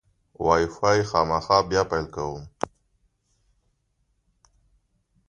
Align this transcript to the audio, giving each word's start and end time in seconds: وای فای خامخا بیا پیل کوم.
وای 0.43 0.65
فای 0.75 0.99
خامخا 1.09 1.57
بیا 1.69 1.83
پیل 1.91 2.05
کوم. 2.15 2.41